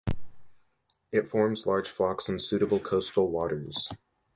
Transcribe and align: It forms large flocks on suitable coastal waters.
It 1.11 1.27
forms 1.27 1.67
large 1.67 1.87
flocks 1.87 2.27
on 2.27 2.39
suitable 2.39 2.79
coastal 2.79 3.29
waters. 3.29 3.87